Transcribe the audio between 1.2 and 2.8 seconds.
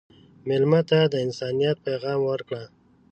انسانیت پیغام ورکړه.